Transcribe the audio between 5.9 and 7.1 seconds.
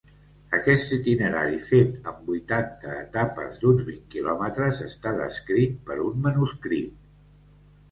per un manuscrit.